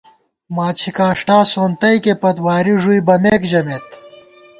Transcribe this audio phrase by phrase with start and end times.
[0.55, 3.87] ماچھی کاݭٹا سونتَئیکےپت واری ݫُوئی بَمېک ژمېت